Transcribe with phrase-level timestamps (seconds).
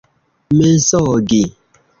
[0.57, 1.43] mensogi